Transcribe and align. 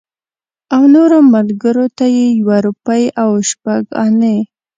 او 0.75 0.81
نورو 0.95 1.17
ملګرو 1.33 1.85
ته 1.97 2.05
یې 2.15 2.25
یوه 2.39 2.57
روپۍ 2.65 3.03
او 3.21 3.29
شپږ 3.49 3.83
انې. 4.03 4.37